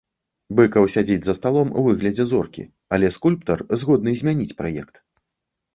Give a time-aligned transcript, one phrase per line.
[0.59, 2.63] Быкаў сядзіць за сталом у выглядзе зоркі,
[2.99, 4.95] але скульптар згодны змяніць праект.